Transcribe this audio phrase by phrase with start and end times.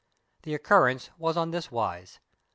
[0.41, 2.19] The occurrence was on this wise.